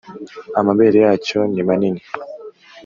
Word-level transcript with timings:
amabere 0.59 0.97
yacyo 1.07 1.39
nimanini 1.53 2.01